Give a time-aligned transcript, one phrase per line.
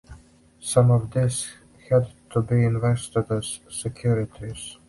[0.59, 1.51] Some of this
[1.87, 4.77] had to be invested as securities.